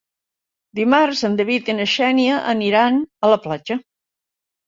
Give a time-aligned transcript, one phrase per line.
[0.77, 3.77] Dimarts en David i na Xènia aniran a la platja.